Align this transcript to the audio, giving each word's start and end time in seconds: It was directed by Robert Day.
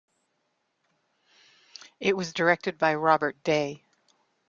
It 1.99 2.17
was 2.17 2.33
directed 2.33 2.79
by 2.79 2.95
Robert 2.95 3.43
Day. 3.43 3.83